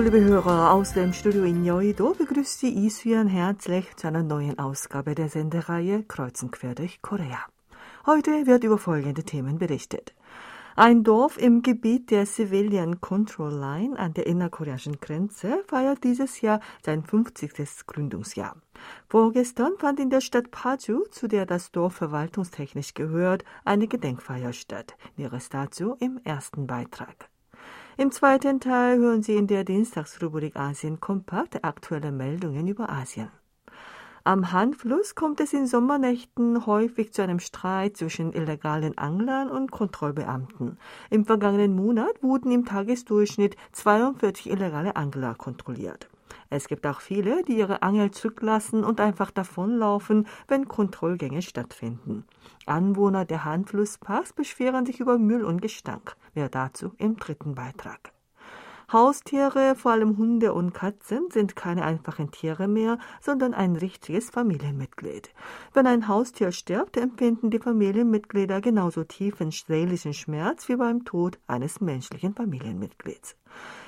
Liebe 0.00 0.20
Hörer 0.20 0.70
aus 0.70 0.92
dem 0.92 1.12
Studio 1.12 1.42
in 1.42 1.64
Yoido. 1.64 2.14
Begrüßt 2.14 2.60
Sie 2.60 2.86
Isuyan 2.86 3.26
herzlich 3.26 3.96
zu 3.96 4.06
einer 4.06 4.22
neuen 4.22 4.56
Ausgabe 4.56 5.16
der 5.16 5.28
Sendereihe 5.28 6.04
Kreuzen 6.04 6.52
quer 6.52 6.76
durch 6.76 7.02
Korea. 7.02 7.40
Heute 8.06 8.46
wird 8.46 8.62
über 8.62 8.78
folgende 8.78 9.24
Themen 9.24 9.58
berichtet. 9.58 10.14
Ein 10.76 11.02
Dorf 11.02 11.36
im 11.36 11.62
Gebiet 11.62 12.12
der 12.12 12.26
Civilian 12.26 13.00
Control 13.00 13.52
Line 13.52 13.98
an 13.98 14.14
der 14.14 14.28
innerkoreanischen 14.28 15.00
Grenze 15.00 15.64
feiert 15.66 16.04
dieses 16.04 16.40
Jahr 16.42 16.60
sein 16.84 17.02
50. 17.02 17.86
Gründungsjahr. 17.86 18.56
Vorgestern 19.08 19.72
fand 19.78 19.98
in 19.98 20.10
der 20.10 20.20
Stadt 20.20 20.52
Paju, 20.52 21.06
zu 21.10 21.26
der 21.26 21.44
das 21.44 21.72
Dorf 21.72 21.94
verwaltungstechnisch 21.94 22.94
gehört, 22.94 23.44
eine 23.64 23.88
Gedenkfeier 23.88 24.52
statt. 24.52 24.96
Näheres 25.16 25.48
dazu 25.48 25.96
im 25.98 26.20
ersten 26.22 26.68
Beitrag. 26.68 27.28
Im 28.00 28.12
zweiten 28.12 28.60
Teil 28.60 28.98
hören 28.98 29.24
Sie 29.24 29.34
in 29.34 29.48
der 29.48 29.64
Dienstagsrubrik 29.64 30.54
Asien 30.54 31.00
kompakt 31.00 31.64
aktuelle 31.64 32.12
Meldungen 32.12 32.68
über 32.68 32.90
Asien. 32.90 33.28
Am 34.22 34.52
Hanfluss 34.52 35.16
kommt 35.16 35.40
es 35.40 35.52
in 35.52 35.66
Sommernächten 35.66 36.64
häufig 36.64 37.12
zu 37.12 37.22
einem 37.22 37.40
Streit 37.40 37.96
zwischen 37.96 38.32
illegalen 38.32 38.96
Anglern 38.96 39.50
und 39.50 39.72
Kontrollbeamten. 39.72 40.78
Im 41.10 41.24
vergangenen 41.24 41.74
Monat 41.74 42.22
wurden 42.22 42.52
im 42.52 42.64
Tagesdurchschnitt 42.64 43.56
42 43.72 44.48
illegale 44.48 44.94
Angler 44.94 45.34
kontrolliert. 45.34 46.08
Es 46.50 46.66
gibt 46.66 46.86
auch 46.86 47.00
viele, 47.00 47.42
die 47.44 47.58
ihre 47.58 47.82
Angel 47.82 48.10
zurücklassen 48.10 48.84
und 48.84 49.00
einfach 49.00 49.30
davonlaufen, 49.30 50.26
wenn 50.46 50.66
Kontrollgänge 50.66 51.42
stattfinden. 51.42 52.24
Anwohner 52.64 53.24
der 53.24 53.44
Handflussparks 53.44 54.32
beschweren 54.32 54.86
sich 54.86 55.00
über 55.00 55.18
Müll 55.18 55.44
und 55.44 55.60
Gestank. 55.60 56.16
Mehr 56.34 56.48
dazu 56.48 56.92
im 56.96 57.16
dritten 57.16 57.54
Beitrag. 57.54 58.12
Haustiere, 58.90 59.74
vor 59.74 59.92
allem 59.92 60.16
Hunde 60.16 60.54
und 60.54 60.72
Katzen, 60.72 61.28
sind 61.30 61.56
keine 61.56 61.84
einfachen 61.84 62.30
Tiere 62.30 62.68
mehr, 62.68 62.98
sondern 63.20 63.52
ein 63.52 63.76
richtiges 63.76 64.30
Familienmitglied. 64.30 65.30
Wenn 65.74 65.86
ein 65.86 66.08
Haustier 66.08 66.52
stirbt, 66.52 66.96
empfinden 66.96 67.50
die 67.50 67.58
Familienmitglieder 67.58 68.62
genauso 68.62 69.04
tiefen 69.04 69.50
seelischen 69.50 70.14
Schmerz 70.14 70.70
wie 70.70 70.76
beim 70.76 71.04
Tod 71.04 71.38
eines 71.46 71.82
menschlichen 71.82 72.32
Familienmitglieds. 72.32 73.36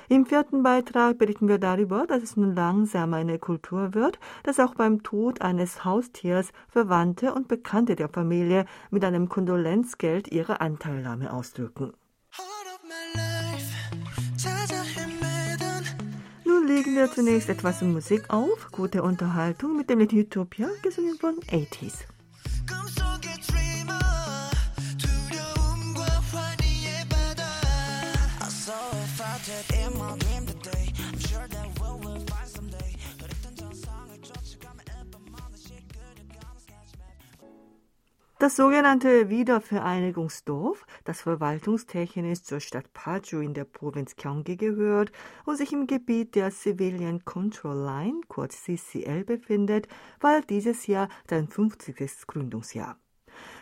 Im 0.07 0.27
vierten 0.27 0.61
Beitrag 0.61 1.17
berichten 1.17 1.47
wir 1.47 1.57
darüber, 1.57 2.05
dass 2.05 2.21
es 2.21 2.37
nun 2.37 2.53
langsam 2.53 3.15
eine 3.15 3.39
Kultur 3.39 3.95
wird, 3.95 4.19
dass 4.43 4.59
auch 4.59 4.75
beim 4.75 5.01
Tod 5.01 5.41
eines 5.41 5.83
Haustiers 5.83 6.51
Verwandte 6.67 7.33
und 7.33 7.47
Bekannte 7.47 7.95
der 7.95 8.09
Familie 8.09 8.65
mit 8.91 9.03
einem 9.03 9.29
Kondolenzgeld 9.29 10.31
ihre 10.31 10.61
Anteilnahme 10.61 11.33
ausdrücken. 11.33 11.93
Legen 16.71 16.95
wir 16.95 17.11
zunächst 17.11 17.49
etwas 17.49 17.81
Musik 17.81 18.29
auf, 18.29 18.71
gute 18.71 19.03
Unterhaltung 19.03 19.75
mit 19.75 19.89
dem 19.89 19.99
Lied 19.99 20.13
Utopia, 20.13 20.69
gesungen 20.81 21.17
von 21.17 21.35
80s. 21.49 22.05
Das 38.39 38.55
sogenannte 38.55 39.29
Wiedervereinigungsdorf, 39.29 40.85
das 41.03 41.21
verwaltungstechnisch 41.21 42.43
zur 42.43 42.59
Stadt 42.59 42.93
Paju 42.93 43.39
in 43.39 43.53
der 43.53 43.65
Provinz 43.65 44.15
Gyeonggi 44.15 44.57
gehört 44.57 45.11
und 45.45 45.57
sich 45.57 45.73
im 45.73 45.87
Gebiet 45.87 46.35
der 46.35 46.51
Civilian 46.51 47.25
Control 47.25 47.77
Line, 47.77 48.21
kurz 48.27 48.63
CCL, 48.63 49.23
befindet, 49.23 49.87
war 50.19 50.41
dieses 50.41 50.87
Jahr 50.87 51.09
sein 51.29 51.47
50. 51.47 52.27
Gründungsjahr. 52.27 52.97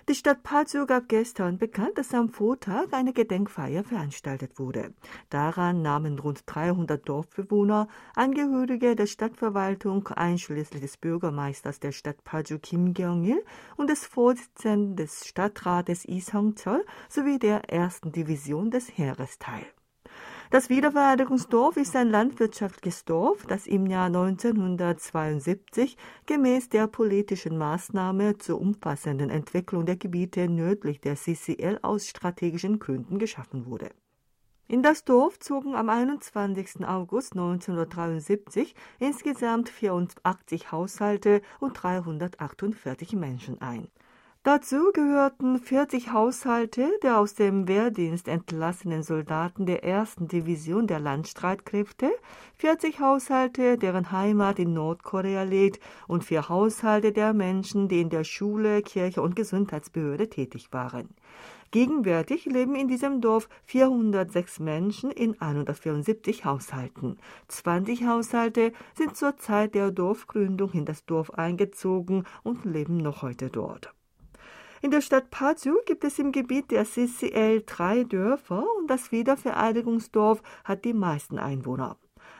Die 0.09 0.15
Stadt 0.15 0.41
Paju 0.41 0.87
gab 0.87 1.07
gestern 1.07 1.59
bekannt, 1.59 1.99
dass 1.99 2.15
am 2.15 2.29
Vortag 2.29 2.93
eine 2.93 3.13
Gedenkfeier 3.13 3.83
veranstaltet 3.83 4.57
wurde. 4.57 4.91
Daran 5.29 5.83
nahmen 5.83 6.17
rund 6.17 6.41
300 6.47 7.07
Dorfbewohner, 7.07 7.87
Angehörige 8.15 8.95
der 8.95 9.05
Stadtverwaltung 9.05 10.07
einschließlich 10.07 10.81
des 10.81 10.97
Bürgermeisters 10.97 11.79
der 11.79 11.91
Stadt 11.91 12.23
Paju 12.23 12.57
Kim 12.57 12.95
Kyung-il 12.95 13.39
und 13.77 13.87
des 13.87 14.07
Vorsitzenden 14.07 14.95
des 14.95 15.27
Stadtrates 15.27 16.07
Lee 16.07 16.21
Song-chol 16.21 16.83
sowie 17.07 17.37
der 17.37 17.69
ersten 17.69 18.11
Division 18.11 18.71
des 18.71 18.97
Heeres 18.97 19.37
teil. 19.37 19.67
Das 20.51 20.67
Wiedervereinigungsdorf 20.67 21.77
ist 21.77 21.95
ein 21.95 22.09
landwirtschaftliches 22.09 23.05
Dorf, 23.05 23.45
das 23.45 23.67
im 23.67 23.85
Jahr 23.85 24.07
1972 24.07 25.95
gemäß 26.25 26.69
der 26.69 26.87
politischen 26.87 27.55
Maßnahme 27.55 28.39
zur 28.39 28.59
umfassenden 28.59 29.29
Entwicklung 29.29 29.85
der 29.85 29.97
Gebiete 29.97 30.49
nördlich 30.49 31.01
der 31.01 31.17
CCL 31.17 31.77
aus 31.83 32.07
strategischen 32.07 32.79
Gründen 32.79 33.19
geschaffen 33.19 33.67
wurde. 33.67 33.91
In 34.67 34.81
das 34.81 35.03
Dorf 35.03 35.37
zogen 35.37 35.75
am 35.75 35.87
21. 35.87 36.83
August 36.83 37.33
1973 37.33 38.73
insgesamt 38.97 39.69
84 39.69 40.71
Haushalte 40.71 41.43
und 41.59 41.73
348 41.73 43.13
Menschen 43.13 43.61
ein. 43.61 43.87
Dazu 44.43 44.93
gehörten 44.93 45.59
40 45.59 46.13
Haushalte 46.13 46.89
der 47.03 47.19
aus 47.19 47.33
dem 47.33 47.67
Wehrdienst 47.67 48.29
entlassenen 48.29 49.03
Soldaten 49.03 49.65
der 49.65 49.83
ersten 49.83 50.29
Division 50.29 50.87
der 50.87 51.01
Landstreitkräfte, 51.01 52.09
40 52.55 53.01
Haushalte, 53.01 53.77
deren 53.77 54.13
Heimat 54.13 54.57
in 54.57 54.71
Nordkorea 54.71 55.43
liegt, 55.43 55.83
und 56.07 56.23
vier 56.23 56.47
Haushalte 56.47 57.11
der 57.11 57.33
Menschen, 57.33 57.89
die 57.89 57.99
in 57.99 58.09
der 58.09 58.23
Schule, 58.23 58.81
Kirche 58.81 59.21
und 59.21 59.35
Gesundheitsbehörde 59.35 60.29
tätig 60.29 60.71
waren. 60.71 61.09
Gegenwärtig 61.71 62.45
leben 62.45 62.75
in 62.75 62.87
diesem 62.87 63.19
Dorf 63.19 63.49
406 63.65 64.61
Menschen 64.61 65.11
in 65.11 65.39
174 65.41 66.45
Haushalten. 66.45 67.17
20 67.49 68.05
Haushalte 68.05 68.71
sind 68.95 69.17
zur 69.17 69.35
Zeit 69.35 69.75
der 69.75 69.91
Dorfgründung 69.91 70.71
in 70.71 70.85
das 70.85 71.05
Dorf 71.05 71.29
eingezogen 71.31 72.23
und 72.43 72.63
leben 72.63 72.95
noch 72.95 73.21
heute 73.21 73.49
dort. 73.49 73.93
In 74.81 74.91
der 74.91 75.01
Stadt 75.01 75.29
Paju 75.29 75.75
gibt 75.85 76.05
es 76.05 76.19
im 76.19 76.31
Gebiet 76.31 76.71
der 76.71 76.85
CCL 76.85 77.63
drei 77.65 78.05
Dörfer 78.05 78.65
und 78.77 78.89
das 78.89 79.11
Wiedervereinigungsdorf 79.11 80.41
hat 80.63 80.85
die 80.85 80.93
meisten 80.93 81.37
Einwohner. 81.37 81.97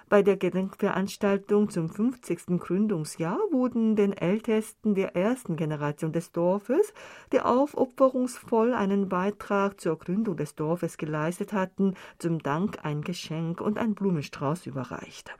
Bei 0.07 0.23
der 0.23 0.37
Gedenkveranstaltung 0.37 1.69
zum 1.69 1.89
50. 1.89 2.59
Gründungsjahr 2.59 3.37
wurden 3.51 3.95
den 3.95 4.13
Ältesten 4.13 4.95
der 4.95 5.15
ersten 5.15 5.55
Generation 5.55 6.13
des 6.13 6.31
Dorfes, 6.31 6.93
die 7.31 7.41
aufopferungsvoll 7.41 8.73
einen 8.73 9.09
Beitrag 9.09 9.79
zur 9.79 9.99
Gründung 9.99 10.37
des 10.37 10.55
Dorfes 10.55 10.97
geleistet 10.97 11.53
hatten, 11.53 11.93
zum 12.17 12.39
Dank 12.39 12.83
ein 12.83 13.01
Geschenk 13.01 13.61
und 13.61 13.77
ein 13.77 13.93
Blumenstrauß 13.93 14.65
überreicht. 14.65 15.35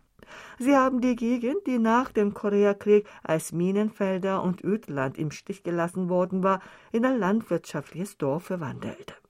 Sie 0.57 0.75
haben 0.75 1.01
die 1.01 1.15
Gegend, 1.15 1.67
die 1.67 1.79
nach 1.79 2.11
dem 2.11 2.33
Koreakrieg 2.33 3.07
als 3.23 3.51
Minenfelder 3.51 4.43
und 4.43 4.63
Ödland 4.63 5.17
im 5.17 5.31
Stich 5.31 5.63
gelassen 5.63 6.09
worden 6.09 6.43
war, 6.43 6.61
in 6.91 7.05
ein 7.05 7.17
landwirtschaftliches 7.17 8.17
Dorf 8.17 8.45
verwandelt. 8.45 9.21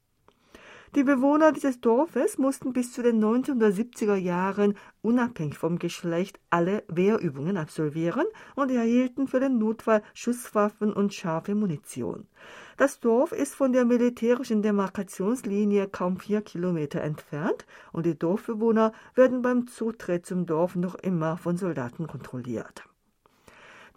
Die 0.96 1.04
Bewohner 1.04 1.52
dieses 1.52 1.82
Dorfes 1.82 2.40
mussten 2.40 2.74
bis 2.74 2.92
zu 2.94 3.04
den 3.04 3.24
1970er 3.24 4.16
Jahren 4.16 4.76
unabhängig 5.04 5.56
vom 5.56 5.78
Geschlecht 5.78 6.40
alle 6.50 6.84
Wehrübungen 6.88 7.58
absolvieren 7.58 8.26
und 8.56 8.72
erhielten 8.72 9.28
für 9.28 9.40
den 9.40 9.60
Notfall 9.60 10.02
Schusswaffen 10.16 10.92
und 10.92 11.14
scharfe 11.14 11.54
Munition. 11.54 12.26
Das 12.78 13.00
Dorf 13.00 13.34
ist 13.34 13.54
von 13.54 13.72
der 13.72 13.86
militärischen 13.86 14.64
Demarkationslinie 14.64 15.88
kaum 15.88 16.18
vier 16.18 16.42
Kilometer 16.42 17.02
entfernt 17.02 17.68
und 17.92 18.08
die 18.08 18.18
Dorfbewohner 18.18 18.92
werden 19.14 19.44
beim 19.44 19.68
Zutritt 19.68 20.26
zum 20.26 20.48
Dorf 20.48 20.76
noch 20.76 20.96
immer 20.96 21.38
von 21.38 21.56
Soldaten 21.56 22.08
kontrolliert. 22.08 22.89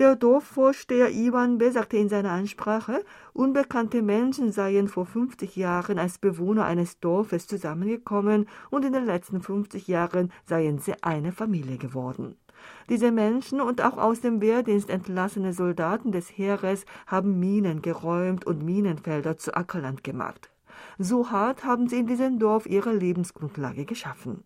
Der 0.03 0.17
Dorfvorsteher 0.17 1.13
Iwan 1.13 1.61
sagte 1.71 1.97
in 1.97 2.09
seiner 2.09 2.33
Ansprache, 2.33 3.05
unbekannte 3.35 4.03
Menschen 4.03 4.51
seien 4.51 4.89
vor 4.89 5.07
50 5.07 5.55
Jahren 5.55 6.01
als 6.01 6.19
Bewohner 6.19 6.65
eines 6.65 6.99
Dorfes 6.99 7.47
zusammengekommen 7.47 8.49
und 8.71 8.85
in 8.85 8.95
den 8.95 9.07
letzten 9.07 9.41
50 9.41 9.87
Jahren 9.87 10.33
seien 10.45 10.81
sie 10.81 11.01
eine 11.05 11.31
Familie 11.31 11.79
geworden. 11.79 12.35
Diese 12.89 13.13
Menschen 13.13 13.61
und 13.61 13.81
auch 13.81 13.97
aus 13.97 14.21
dem 14.21 14.41
Wehrdienst 14.41 14.91
entlassene 14.91 15.53
Soldaten 15.53 16.11
des 16.11 16.37
Heeres 16.37 16.85
haben 17.07 17.39
Minen 17.39 17.81
geräumt 17.81 18.45
und 18.45 18.65
Minenfelder 18.65 19.37
zu 19.37 19.57
Ackerland 19.57 20.03
gemacht. 20.03 20.51
So 20.99 21.31
hart 21.31 21.63
haben 21.63 21.87
sie 21.87 22.01
in 22.01 22.09
diesem 22.09 22.41
Dorf 22.41 22.67
ihre 22.67 22.93
Lebensgrundlage 22.93 23.85
geschaffen. 23.85 24.43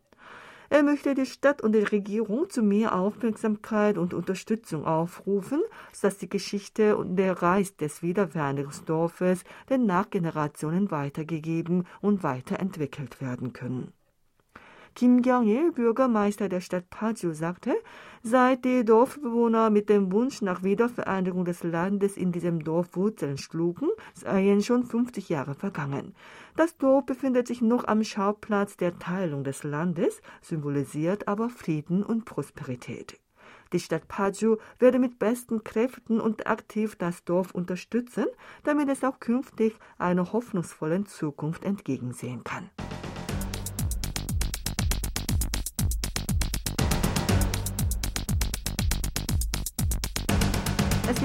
Er 0.69 0.83
möchte 0.83 1.15
die 1.15 1.27
Stadt 1.27 1.63
und 1.63 1.73
die 1.73 1.81
Regierung 1.81 2.51
zu 2.51 2.63
mehr 2.63 2.95
Aufmerksamkeit 2.97 3.99
und 3.99 4.15
Unterstützung 4.15 4.85
aufrufen, 4.85 5.61
sodass 5.93 6.19
die 6.19 6.29
Geschichte 6.29 6.97
und 6.97 7.17
der 7.17 7.41
Reis 7.41 7.77
des 7.77 8.03
Wiedervereinigungsdorfes 8.03 9.45
den 9.71 9.87
Nachgenerationen 9.87 10.91
weitergegeben 10.91 11.87
und 12.01 12.23
weiterentwickelt 12.23 13.21
werden 13.21 13.53
können. 13.53 13.93
Kim 14.97 15.21
Bürgermeister 15.21 16.49
der 16.49 16.63
Stadt 16.63 16.89
Paju, 16.89 17.35
sagte, 17.35 17.75
seit 18.23 18.65
die 18.65 18.83
Dorfbewohner 18.83 19.69
mit 19.69 19.91
dem 19.91 20.11
Wunsch 20.11 20.41
nach 20.41 20.63
Wiedervereinigung 20.63 21.45
des 21.45 21.63
Landes 21.63 22.17
in 22.17 22.33
diesem 22.33 22.65
Dorf 22.65 22.97
Wurzeln 22.97 23.37
schlugen, 23.37 23.91
seien 24.15 24.63
schon 24.63 24.85
50 24.85 25.29
Jahre 25.29 25.55
vergangen. 25.55 26.15
Das 26.57 26.79
Dorf 26.79 27.05
befindet 27.05 27.47
sich 27.47 27.61
noch 27.61 27.87
am 27.87 28.05
Schauplatz 28.05 28.79
der 28.79 28.99
Teilung 28.99 29.45
des 29.45 29.65
Landes, 29.65 30.23
symbolisiert 30.41 31.29
aber 31.29 31.51
Frieden 31.51 32.03
und 32.03 32.25
Prosperität. 32.25 33.21
Die 33.75 33.81
Stadt 33.81 34.09
Paju 34.09 34.57
werde 34.79 34.99
mit 34.99 35.19
besten 35.19 35.63
Kräften 35.63 36.23
und 36.23 36.47
aktiv 36.47 36.97
das 36.97 37.23
Dorf 37.25 37.51
unterstützen, 37.51 38.25
damit 38.65 38.89
es 38.89 39.05
auch 39.05 39.21
künftig 39.21 39.77
einer 39.99 40.33
hoffnungsvollen 40.33 41.05
Zukunft 41.05 41.65
entgegensehen 41.65 42.45
kann. 42.45 42.71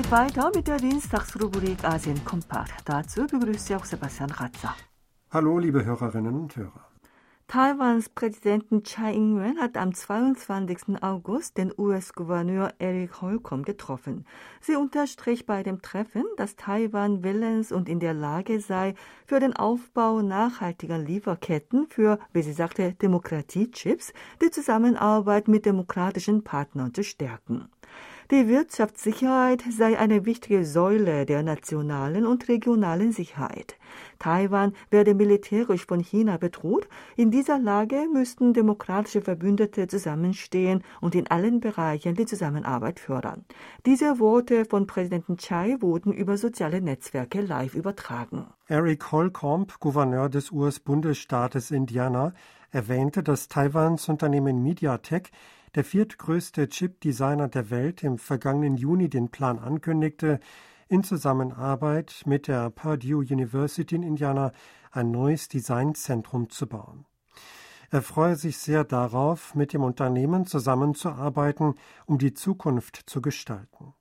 Geht 0.01 0.11
weiter 0.11 0.51
mit 0.55 0.67
der 0.67 0.77
Dienstagsrubrik 0.77 1.83
Asien 1.83 2.23
Kompakt. 2.25 2.73
Dazu 2.85 3.27
begrüßt 3.27 3.67
Sie 3.67 3.75
auch 3.75 3.85
Sebastian 3.85 4.31
Ratzer. 4.31 4.75
Hallo, 5.29 5.59
liebe 5.59 5.85
Hörerinnen 5.85 6.33
und 6.33 6.55
Hörer. 6.55 6.87
Taiwans 7.47 8.09
Präsidenten 8.09 8.83
Tsai 8.83 9.13
Ing-wen 9.13 9.59
hat 9.59 9.77
am 9.77 9.93
22. 9.93 11.03
August 11.03 11.57
den 11.57 11.71
US-Gouverneur 11.77 12.73
Eric 12.79 13.21
Holcomb 13.21 13.65
getroffen. 13.65 14.25
Sie 14.61 14.75
unterstrich 14.75 15.45
bei 15.45 15.61
dem 15.61 15.81
Treffen, 15.81 16.23
dass 16.37 16.55
Taiwan 16.55 17.23
willens 17.23 17.71
und 17.71 17.89
in 17.89 17.99
der 17.99 18.13
Lage 18.13 18.59
sei, 18.59 18.95
für 19.27 19.39
den 19.39 19.55
Aufbau 19.55 20.21
nachhaltiger 20.21 20.97
Lieferketten 20.97 21.87
für, 21.89 22.17
wie 22.31 22.41
sie 22.41 22.53
sagte, 22.53 22.93
Demokratiechips 22.93 24.13
die 24.41 24.49
Zusammenarbeit 24.49 25.47
mit 25.47 25.65
demokratischen 25.65 26.43
Partnern 26.43 26.93
zu 26.93 27.03
stärken. 27.03 27.69
Die 28.31 28.47
Wirtschaftssicherheit 28.47 29.61
sei 29.69 29.99
eine 29.99 30.25
wichtige 30.25 30.63
Säule 30.63 31.25
der 31.25 31.43
nationalen 31.43 32.25
und 32.25 32.47
regionalen 32.47 33.11
Sicherheit. 33.11 33.75
Taiwan 34.19 34.71
werde 34.89 35.13
militärisch 35.15 35.85
von 35.85 35.99
China 35.99 36.37
bedroht. 36.37 36.87
In 37.17 37.29
dieser 37.29 37.59
Lage 37.59 38.07
müssten 38.09 38.53
demokratische 38.53 39.19
Verbündete 39.19 39.87
zusammenstehen 39.87 40.81
und 41.01 41.13
in 41.13 41.27
allen 41.27 41.59
Bereichen 41.59 42.15
die 42.15 42.25
Zusammenarbeit 42.25 43.01
fördern. 43.01 43.43
Diese 43.85 44.17
Worte 44.19 44.63
von 44.63 44.87
Präsident 44.87 45.25
Chai 45.37 45.75
wurden 45.81 46.13
über 46.13 46.37
soziale 46.37 46.79
Netzwerke 46.79 47.41
live 47.41 47.75
übertragen. 47.75 48.45
Eric 48.67 49.11
Holcomb, 49.11 49.77
Gouverneur 49.81 50.29
des 50.29 50.53
US-Bundesstaates 50.53 51.69
Indiana, 51.69 52.33
erwähnte, 52.71 53.23
dass 53.23 53.49
Taiwans 53.49 54.07
Unternehmen 54.07 54.63
MediaTek 54.63 55.31
der 55.75 55.83
viertgrößte 55.83 56.67
Chip-Designer 56.69 57.47
der 57.47 57.69
Welt, 57.69 58.03
im 58.03 58.17
vergangenen 58.17 58.75
Juni 58.77 59.09
den 59.09 59.29
Plan 59.29 59.59
ankündigte, 59.59 60.39
in 60.87 61.03
Zusammenarbeit 61.03 62.23
mit 62.25 62.47
der 62.47 62.69
Purdue 62.69 63.19
University 63.19 63.95
in 63.95 64.03
Indiana 64.03 64.51
ein 64.91 65.11
neues 65.11 65.47
Designzentrum 65.47 66.49
zu 66.49 66.67
bauen. 66.67 67.05
Er 67.89 68.01
freue 68.01 68.35
sich 68.35 68.57
sehr 68.57 68.83
darauf, 68.83 69.55
mit 69.55 69.73
dem 69.73 69.83
Unternehmen 69.83 70.45
zusammenzuarbeiten, 70.45 71.75
um 72.05 72.17
die 72.17 72.33
Zukunft 72.33 73.03
zu 73.05 73.21
gestalten. 73.21 73.93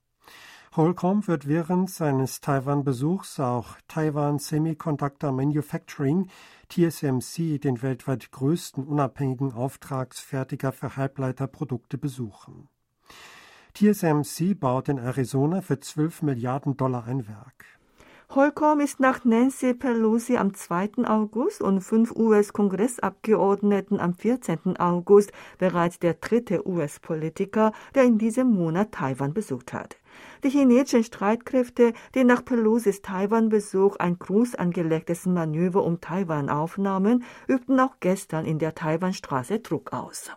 Holcomb 0.77 1.27
wird 1.27 1.49
während 1.49 1.91
seines 1.91 2.41
Taiwan-Besuchs 2.41 3.41
auch 3.41 3.75
Taiwan 3.89 4.39
Semiconductor 4.39 5.33
Manufacturing 5.33 6.29
TSMC, 6.69 7.59
den 7.59 7.83
weltweit 7.83 8.31
größten 8.31 8.85
unabhängigen 8.85 9.53
Auftragsfertiger 9.53 10.71
für 10.71 10.97
Halbleiterprodukte, 10.97 11.99
besuchen. 11.99 12.69
TSMC 13.75 14.55
baut 14.55 14.89
in 14.89 14.99
Arizona 14.99 15.61
für 15.61 15.81
12 15.81 16.23
Milliarden 16.23 16.77
Dollar 16.77 17.05
ein 17.05 17.27
Werk. 17.27 17.65
Holcomb 18.33 18.81
ist 18.81 19.01
nach 19.01 19.25
Nancy 19.25 19.75
Pelosi 19.75 20.37
am 20.37 20.55
2. 20.55 21.05
August 21.05 21.63
und 21.63 21.81
fünf 21.81 22.13
US-Kongressabgeordneten 22.13 23.99
am 23.99 24.15
14. 24.15 24.77
August 24.77 25.33
bereits 25.59 25.99
der 25.99 26.15
dritte 26.15 26.65
US-Politiker, 26.65 27.73
der 27.97 28.05
in 28.05 28.19
diesem 28.19 28.53
Monat 28.53 28.93
Taiwan 28.93 29.35
besucht 29.35 29.73
hat. 29.73 30.00
Die 30.43 30.49
chinesischen 30.49 31.05
Streitkräfte, 31.05 31.93
die 32.15 32.25
nach 32.25 32.45
Pelosis 32.45 33.03
Taiwan-Besuch 33.03 33.97
ein 33.97 34.19
groß 34.19 34.55
angelegtes 34.55 35.27
Manöver 35.27 35.85
um 35.85 36.01
Taiwan 36.01 36.49
aufnahmen, 36.49 37.25
übten 37.47 37.79
auch 37.79 37.97
gestern 38.01 38.47
in 38.47 38.59
der 38.59 38.75
Taiwanstraße 38.75 39.61
Druck 39.61 39.93
aus. 39.93 40.31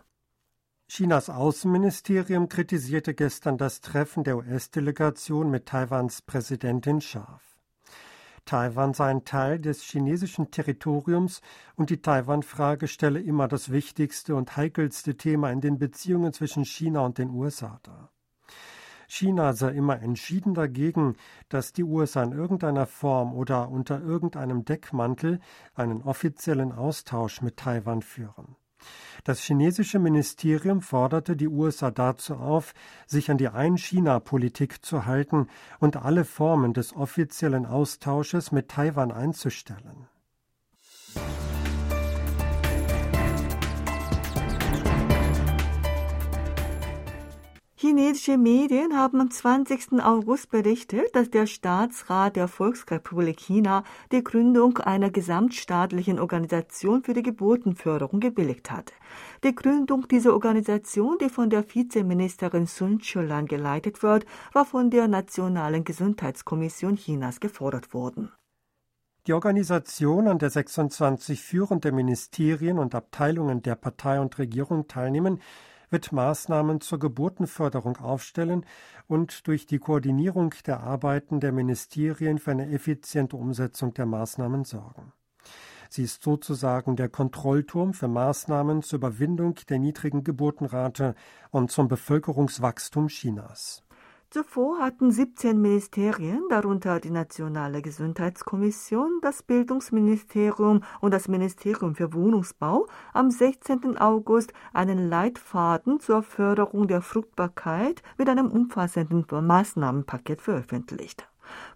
Chinas 0.88 1.30
Außenministerium 1.30 2.50
kritisierte 2.50 3.14
gestern 3.14 3.56
das 3.56 3.80
Treffen 3.80 4.22
der 4.22 4.36
US-Delegation 4.36 5.50
mit 5.50 5.66
Taiwans 5.66 6.20
Präsidentin 6.20 7.00
scharf. 7.00 7.42
Taiwan 8.44 8.92
sei 8.92 9.10
ein 9.10 9.24
Teil 9.24 9.58
des 9.58 9.82
chinesischen 9.82 10.50
Territoriums 10.50 11.40
und 11.76 11.88
die 11.88 12.02
Taiwan-Frage 12.02 12.88
stelle 12.88 13.20
immer 13.20 13.48
das 13.48 13.72
wichtigste 13.72 14.36
und 14.36 14.58
heikelste 14.58 15.16
Thema 15.16 15.50
in 15.50 15.62
den 15.62 15.78
Beziehungen 15.78 16.34
zwischen 16.34 16.66
China 16.66 17.00
und 17.00 17.16
den 17.16 17.30
USA 17.30 17.80
dar. 17.82 18.13
China 19.08 19.52
sei 19.52 19.70
immer 19.70 20.00
entschieden 20.00 20.54
dagegen, 20.54 21.16
dass 21.48 21.72
die 21.72 21.84
USA 21.84 22.22
in 22.22 22.32
irgendeiner 22.32 22.86
Form 22.86 23.34
oder 23.34 23.68
unter 23.68 24.00
irgendeinem 24.00 24.64
Deckmantel 24.64 25.40
einen 25.74 26.02
offiziellen 26.02 26.72
Austausch 26.72 27.42
mit 27.42 27.56
Taiwan 27.56 28.02
führen. 28.02 28.56
Das 29.24 29.40
chinesische 29.40 29.98
Ministerium 29.98 30.82
forderte 30.82 31.36
die 31.36 31.48
USA 31.48 31.90
dazu 31.90 32.34
auf, 32.34 32.74
sich 33.06 33.30
an 33.30 33.38
die 33.38 33.48
Ein-China-Politik 33.48 34.84
zu 34.84 35.06
halten 35.06 35.48
und 35.80 35.96
alle 35.96 36.24
Formen 36.24 36.74
des 36.74 36.94
offiziellen 36.94 37.64
Austausches 37.64 38.52
mit 38.52 38.68
Taiwan 38.68 39.12
einzustellen. 39.12 40.08
Chinesische 47.86 48.38
Medien 48.38 48.96
haben 48.96 49.20
am 49.20 49.30
20. 49.30 50.02
August 50.02 50.50
berichtet, 50.50 51.14
dass 51.14 51.28
der 51.28 51.44
Staatsrat 51.44 52.34
der 52.34 52.48
Volksrepublik 52.48 53.38
China 53.38 53.84
die 54.10 54.24
Gründung 54.24 54.78
einer 54.78 55.10
gesamtstaatlichen 55.10 56.18
Organisation 56.18 57.02
für 57.02 57.12
die 57.12 57.22
Geburtenförderung 57.22 58.20
gebilligt 58.20 58.70
hat. 58.70 58.94
Die 59.44 59.54
Gründung 59.54 60.08
dieser 60.08 60.32
Organisation, 60.32 61.18
die 61.20 61.28
von 61.28 61.50
der 61.50 61.62
Vizeministerin 61.62 62.66
Sun 62.66 63.00
Chulan 63.00 63.44
geleitet 63.44 64.02
wird, 64.02 64.24
war 64.54 64.64
von 64.64 64.88
der 64.88 65.06
Nationalen 65.06 65.84
Gesundheitskommission 65.84 66.96
Chinas 66.96 67.38
gefordert 67.38 67.92
worden. 67.92 68.32
Die 69.26 69.34
Organisation, 69.34 70.26
an 70.26 70.38
der 70.38 70.48
26 70.48 71.42
führende 71.42 71.92
Ministerien 71.92 72.78
und 72.78 72.94
Abteilungen 72.94 73.60
der 73.60 73.74
Partei 73.74 74.20
und 74.20 74.38
Regierung 74.38 74.88
teilnehmen, 74.88 75.38
wird 75.94 76.10
Maßnahmen 76.10 76.80
zur 76.80 76.98
Geburtenförderung 76.98 77.98
aufstellen 77.98 78.66
und 79.06 79.46
durch 79.46 79.64
die 79.64 79.78
Koordinierung 79.78 80.52
der 80.66 80.80
Arbeiten 80.80 81.38
der 81.38 81.52
Ministerien 81.52 82.38
für 82.38 82.50
eine 82.50 82.68
effiziente 82.72 83.36
Umsetzung 83.36 83.94
der 83.94 84.04
Maßnahmen 84.04 84.64
sorgen. 84.64 85.12
Sie 85.88 86.02
ist 86.02 86.24
sozusagen 86.24 86.96
der 86.96 87.08
Kontrollturm 87.08 87.94
für 87.94 88.08
Maßnahmen 88.08 88.82
zur 88.82 88.96
Überwindung 88.96 89.54
der 89.68 89.78
niedrigen 89.78 90.24
Geburtenrate 90.24 91.14
und 91.52 91.70
zum 91.70 91.86
Bevölkerungswachstum 91.86 93.06
Chinas. 93.06 93.83
Zuvor 94.34 94.80
hatten 94.80 95.12
17 95.12 95.62
Ministerien, 95.62 96.42
darunter 96.50 96.98
die 96.98 97.12
Nationale 97.12 97.82
Gesundheitskommission, 97.82 99.20
das 99.22 99.44
Bildungsministerium 99.44 100.82
und 101.00 101.14
das 101.14 101.28
Ministerium 101.28 101.94
für 101.94 102.12
Wohnungsbau, 102.12 102.88
am 103.12 103.30
16. 103.30 103.96
August 103.96 104.52
einen 104.72 105.08
Leitfaden 105.08 106.00
zur 106.00 106.24
Förderung 106.24 106.88
der 106.88 107.00
Fruchtbarkeit 107.00 108.02
mit 108.18 108.28
einem 108.28 108.48
umfassenden 108.48 109.24
Maßnahmenpaket 109.30 110.40
veröffentlicht. 110.40 111.28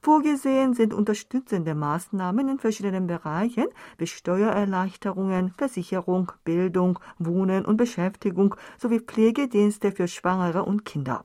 Vorgesehen 0.03 0.75
sind 0.75 0.93
unterstützende 0.93 1.77
Maßnahmen 1.77 2.49
in 2.49 2.59
verschiedenen 2.59 3.07
Bereichen 3.07 3.67
wie 3.99 4.09
Steuererleichterungen, 4.09 5.53
Versicherung, 5.57 6.33
Bildung, 6.43 6.99
Wohnen 7.21 7.65
und 7.65 7.77
Beschäftigung 7.77 8.57
sowie 8.79 8.99
Pflegedienste 8.99 9.93
für 9.93 10.09
Schwangere 10.09 10.65
und 10.65 10.85
Kinder. 10.85 11.25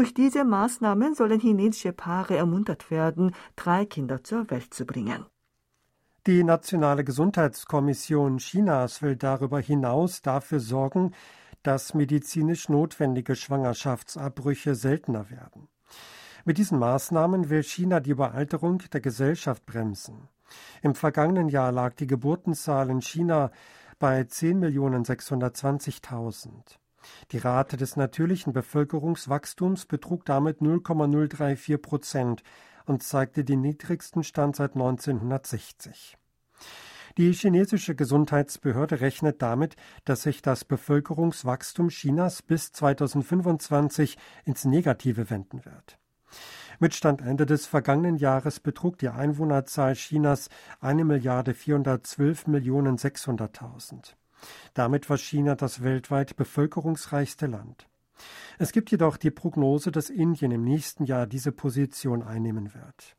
Durch 0.00 0.14
diese 0.14 0.44
Maßnahmen 0.44 1.14
sollen 1.14 1.40
chinesische 1.40 1.92
Paare 1.92 2.38
ermuntert 2.38 2.90
werden, 2.90 3.34
drei 3.54 3.84
Kinder 3.84 4.24
zur 4.24 4.50
Welt 4.50 4.72
zu 4.72 4.86
bringen. 4.86 5.26
Die 6.26 6.42
Nationale 6.42 7.04
Gesundheitskommission 7.04 8.38
Chinas 8.38 9.02
will 9.02 9.16
darüber 9.16 9.60
hinaus 9.60 10.22
dafür 10.22 10.60
sorgen, 10.60 11.12
dass 11.62 11.92
medizinisch 11.92 12.70
notwendige 12.70 13.36
Schwangerschaftsabbrüche 13.36 14.74
seltener 14.74 15.28
werden. 15.28 15.68
Mit 16.46 16.56
diesen 16.56 16.78
Maßnahmen 16.78 17.50
will 17.50 17.62
China 17.62 18.00
die 18.00 18.12
Überalterung 18.12 18.78
der 18.94 19.02
Gesellschaft 19.02 19.66
bremsen. 19.66 20.30
Im 20.80 20.94
vergangenen 20.94 21.50
Jahr 21.50 21.72
lag 21.72 21.92
die 21.92 22.06
Geburtenzahl 22.06 22.88
in 22.88 23.02
China 23.02 23.50
bei 23.98 24.22
10.620.000. 24.22 26.78
Die 27.32 27.38
Rate 27.38 27.76
des 27.76 27.96
natürlichen 27.96 28.52
Bevölkerungswachstums 28.52 29.86
betrug 29.86 30.24
damit 30.24 30.60
0,034 30.60 31.80
Prozent 31.80 32.42
und 32.86 33.02
zeigte 33.02 33.44
den 33.44 33.60
niedrigsten 33.60 34.24
Stand 34.24 34.56
seit 34.56 34.74
1960. 34.74 36.16
Die 37.18 37.32
chinesische 37.32 37.94
Gesundheitsbehörde 37.94 39.00
rechnet 39.00 39.42
damit, 39.42 39.76
dass 40.04 40.22
sich 40.22 40.42
das 40.42 40.64
Bevölkerungswachstum 40.64 41.88
Chinas 41.88 42.42
bis 42.42 42.72
2025 42.72 44.16
ins 44.44 44.64
Negative 44.64 45.28
wenden 45.30 45.64
wird. 45.64 45.98
Mit 46.78 46.94
Stand 46.94 47.20
Ende 47.20 47.46
des 47.46 47.66
vergangenen 47.66 48.16
Jahres 48.16 48.60
betrug 48.60 48.96
die 48.98 49.08
Einwohnerzahl 49.08 49.94
Chinas 49.94 50.48
eine 50.80 51.04
Milliarde 51.04 51.52
412 51.52 52.46
Millionen 52.46 52.96
600.000. 52.96 54.14
Damit 54.74 55.10
war 55.10 55.18
China 55.18 55.54
das 55.54 55.82
weltweit 55.82 56.36
bevölkerungsreichste 56.36 57.46
Land. 57.46 57.88
Es 58.58 58.72
gibt 58.72 58.90
jedoch 58.90 59.16
die 59.16 59.30
Prognose, 59.30 59.90
dass 59.90 60.10
Indien 60.10 60.50
im 60.50 60.64
nächsten 60.64 61.04
Jahr 61.04 61.26
diese 61.26 61.52
Position 61.52 62.22
einnehmen 62.22 62.74
wird. 62.74 63.16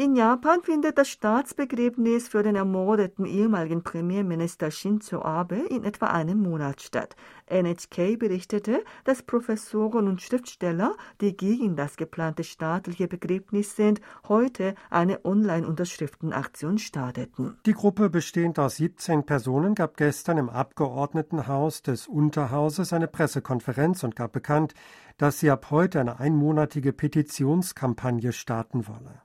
In 0.00 0.16
Japan 0.16 0.62
findet 0.62 0.96
das 0.96 1.10
Staatsbegräbnis 1.10 2.26
für 2.26 2.42
den 2.42 2.56
ermordeten 2.56 3.26
ehemaligen 3.26 3.82
Premierminister 3.82 4.70
Shinzo 4.70 5.20
Abe 5.20 5.56
in 5.56 5.84
etwa 5.84 6.06
einem 6.06 6.40
Monat 6.40 6.80
statt. 6.80 7.16
NHK 7.50 8.18
berichtete, 8.18 8.82
dass 9.04 9.22
Professoren 9.22 10.08
und 10.08 10.22
Schriftsteller, 10.22 10.96
die 11.20 11.36
gegen 11.36 11.76
das 11.76 11.98
geplante 11.98 12.44
staatliche 12.44 13.08
Begräbnis 13.08 13.76
sind, 13.76 14.00
heute 14.26 14.74
eine 14.88 15.22
Online-Unterschriftenaktion 15.26 16.78
starteten. 16.78 17.58
Die 17.66 17.74
Gruppe, 17.74 18.08
bestehend 18.08 18.58
aus 18.58 18.76
17 18.76 19.24
Personen, 19.24 19.74
gab 19.74 19.98
gestern 19.98 20.38
im 20.38 20.48
Abgeordnetenhaus 20.48 21.82
des 21.82 22.08
Unterhauses 22.08 22.94
eine 22.94 23.06
Pressekonferenz 23.06 24.02
und 24.02 24.16
gab 24.16 24.32
bekannt, 24.32 24.72
dass 25.18 25.40
sie 25.40 25.50
ab 25.50 25.66
heute 25.70 26.00
eine 26.00 26.20
einmonatige 26.20 26.94
Petitionskampagne 26.94 28.32
starten 28.32 28.88
wolle. 28.88 29.20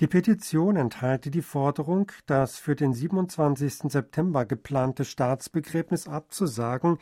Die 0.00 0.06
Petition 0.06 0.76
enthalte 0.76 1.30
die 1.30 1.42
Forderung, 1.42 2.10
das 2.24 2.56
für 2.56 2.74
den 2.74 2.94
27. 2.94 3.92
September 3.92 4.46
geplante 4.46 5.04
Staatsbegräbnis 5.04 6.08
abzusagen, 6.08 6.96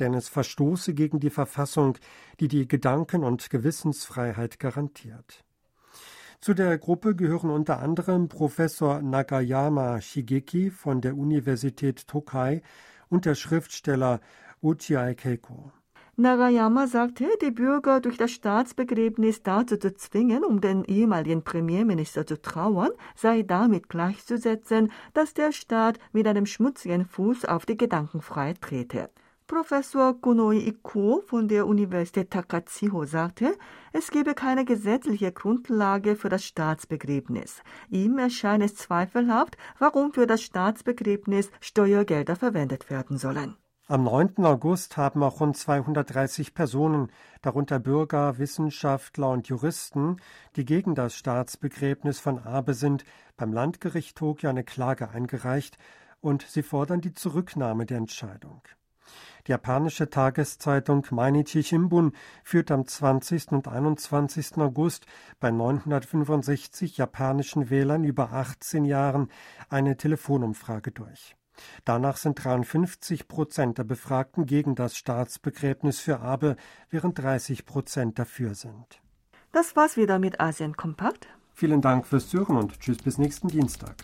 denn 0.00 0.14
es 0.14 0.28
verstoße 0.28 0.92
gegen 0.92 1.20
die 1.20 1.30
Verfassung, 1.30 1.96
die 2.40 2.48
die 2.48 2.66
Gedanken- 2.66 3.22
und 3.22 3.50
Gewissensfreiheit 3.50 4.58
garantiert. 4.58 5.44
Zu 6.40 6.54
der 6.54 6.76
Gruppe 6.76 7.14
gehören 7.14 7.50
unter 7.50 7.78
anderem 7.78 8.28
Professor 8.28 9.00
Nagayama 9.00 10.00
Shigeki 10.00 10.70
von 10.70 11.00
der 11.00 11.16
Universität 11.16 12.08
Tokai 12.08 12.62
und 13.08 13.26
der 13.26 13.36
Schriftsteller 13.36 14.20
Uchiai 14.60 15.14
Keiko. 15.14 15.70
Nagayama 16.20 16.86
sagte, 16.86 17.26
die 17.40 17.50
Bürger 17.50 18.02
durch 18.02 18.18
das 18.18 18.30
Staatsbegräbnis 18.32 19.42
dazu 19.42 19.78
zu 19.78 19.94
zwingen, 19.94 20.44
um 20.44 20.60
den 20.60 20.84
ehemaligen 20.84 21.42
Premierminister 21.42 22.26
zu 22.26 22.42
trauern, 22.42 22.90
sei 23.16 23.40
damit 23.40 23.88
gleichzusetzen, 23.88 24.92
dass 25.14 25.32
der 25.32 25.50
Staat 25.50 25.98
mit 26.12 26.26
einem 26.26 26.44
schmutzigen 26.44 27.06
Fuß 27.06 27.46
auf 27.46 27.64
die 27.64 27.78
Gedankenfreiheit 27.78 28.60
trete. 28.60 29.08
Professor 29.46 30.20
Kunoi 30.20 30.58
Ikuo 30.58 31.22
von 31.22 31.48
der 31.48 31.66
Universität 31.66 32.30
Takachiho 32.30 33.06
sagte, 33.06 33.56
es 33.94 34.10
gebe 34.10 34.34
keine 34.34 34.66
gesetzliche 34.66 35.32
Grundlage 35.32 36.16
für 36.16 36.28
das 36.28 36.44
Staatsbegräbnis. 36.44 37.62
Ihm 37.88 38.18
erscheint 38.18 38.62
es 38.62 38.76
zweifelhaft, 38.76 39.56
warum 39.78 40.12
für 40.12 40.26
das 40.26 40.42
Staatsbegräbnis 40.42 41.50
Steuergelder 41.60 42.36
verwendet 42.36 42.90
werden 42.90 43.16
sollen. 43.16 43.56
Am 43.90 44.04
9. 44.04 44.44
August 44.44 44.96
haben 44.96 45.20
auch 45.24 45.40
rund 45.40 45.56
230 45.56 46.54
Personen, 46.54 47.10
darunter 47.42 47.80
Bürger, 47.80 48.38
Wissenschaftler 48.38 49.30
und 49.30 49.48
Juristen, 49.48 50.18
die 50.54 50.64
gegen 50.64 50.94
das 50.94 51.16
Staatsbegräbnis 51.16 52.20
von 52.20 52.38
Abe 52.38 52.74
sind, 52.74 53.04
beim 53.36 53.52
Landgericht 53.52 54.16
Tokio 54.16 54.48
eine 54.48 54.62
Klage 54.62 55.10
eingereicht 55.10 55.76
und 56.20 56.42
sie 56.42 56.62
fordern 56.62 57.00
die 57.00 57.14
Zurücknahme 57.14 57.84
der 57.84 57.96
Entscheidung. 57.96 58.62
Die 59.48 59.50
japanische 59.50 60.08
Tageszeitung 60.08 61.04
Mainichi 61.10 61.64
Shimbun 61.64 62.12
führt 62.44 62.70
am 62.70 62.86
20. 62.86 63.50
und 63.50 63.66
21. 63.66 64.58
August 64.58 65.06
bei 65.40 65.50
965 65.50 66.96
japanischen 66.96 67.70
Wählern 67.70 68.04
über 68.04 68.34
18 68.34 68.84
Jahren 68.84 69.32
eine 69.68 69.96
Telefonumfrage 69.96 70.92
durch. 70.92 71.34
Danach 71.84 72.16
sind 72.16 72.42
53 72.42 73.28
Prozent 73.28 73.78
der 73.78 73.84
Befragten 73.84 74.46
gegen 74.46 74.74
das 74.74 74.96
Staatsbegräbnis 74.96 76.00
für 76.00 76.20
Abe, 76.20 76.56
während 76.90 77.18
30 77.18 77.66
Prozent 77.66 78.18
dafür 78.18 78.54
sind. 78.54 79.00
Das 79.52 79.74
war's 79.76 79.96
wieder 79.96 80.18
mit 80.18 80.40
Asien 80.40 80.76
Kompakt. 80.76 81.28
Vielen 81.54 81.80
Dank 81.80 82.06
fürs 82.06 82.28
Zuhören 82.28 82.56
und 82.56 82.80
tschüss 82.80 82.98
bis 82.98 83.18
nächsten 83.18 83.48
Dienstag. 83.48 83.96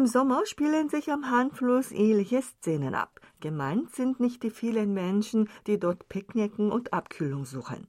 Jedem 0.00 0.12
Sommer 0.12 0.46
spielen 0.46 0.88
sich 0.88 1.12
am 1.12 1.30
Hanfluss 1.30 1.92
ähnliche 1.92 2.40
Szenen 2.40 2.94
ab. 2.94 3.20
Gemeint 3.40 3.94
sind 3.94 4.18
nicht 4.18 4.42
die 4.42 4.48
vielen 4.48 4.94
Menschen, 4.94 5.50
die 5.66 5.78
dort 5.78 6.08
picknicken 6.08 6.72
und 6.72 6.94
Abkühlung 6.94 7.44
suchen. 7.44 7.86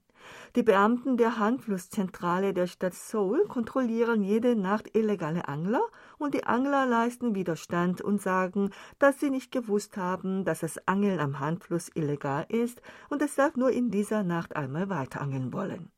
Die 0.57 0.61
Beamten 0.61 1.15
der 1.15 1.39
Handflusszentrale 1.39 2.53
der 2.53 2.67
Stadt 2.67 2.95
Seoul 2.95 3.45
kontrollieren 3.47 4.25
jede 4.25 4.57
Nacht 4.57 4.93
illegale 4.93 5.47
Angler 5.47 5.83
und 6.17 6.33
die 6.33 6.43
Angler 6.43 6.85
leisten 6.85 7.33
Widerstand 7.33 8.01
und 8.01 8.21
sagen, 8.21 8.71
dass 8.99 9.21
sie 9.21 9.29
nicht 9.29 9.53
gewusst 9.53 9.95
haben, 9.95 10.43
dass 10.43 10.59
das 10.59 10.85
Angeln 10.89 11.21
am 11.21 11.39
Handfluss 11.39 11.87
illegal 11.93 12.45
ist 12.49 12.81
und 13.07 13.21
deshalb 13.21 13.55
nur 13.55 13.71
in 13.71 13.89
dieser 13.89 14.23
Nacht 14.23 14.57
einmal 14.57 14.89
weiterangeln 14.89 15.53
wollen. 15.53 15.89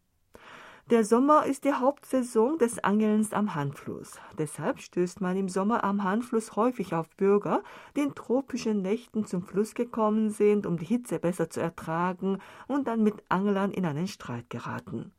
Der 0.90 1.04
Sommer 1.04 1.46
ist 1.46 1.64
die 1.64 1.72
Hauptsaison 1.72 2.58
des 2.58 2.82
Angelns 2.82 3.32
am 3.32 3.54
Hanfluss. 3.54 4.18
Deshalb 4.38 4.80
stößt 4.80 5.20
man 5.20 5.36
im 5.36 5.48
Sommer 5.48 5.84
am 5.84 6.02
Hanfluss 6.02 6.56
häufig 6.56 6.94
auf 6.96 7.08
Bürger, 7.10 7.62
die 7.94 8.00
in 8.00 8.16
tropischen 8.16 8.82
Nächten 8.82 9.24
zum 9.24 9.42
Fluss 9.42 9.74
gekommen 9.74 10.30
sind, 10.30 10.66
um 10.66 10.78
die 10.78 10.84
Hitze 10.84 11.20
besser 11.20 11.48
zu 11.48 11.60
ertragen 11.60 12.38
und 12.66 12.88
dann 12.88 13.04
mit 13.04 13.14
Anglern 13.28 13.70
in 13.70 13.86
einen 13.86 14.08
Streit 14.08 14.50
geraten. 14.50 15.12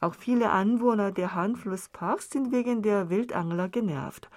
Auch 0.00 0.16
viele 0.16 0.50
Anwohner 0.50 1.12
der 1.12 1.36
Hanflussparks 1.36 2.30
sind 2.30 2.50
wegen 2.50 2.82
der 2.82 3.08
Wildangler 3.08 3.68
genervt. 3.68 4.28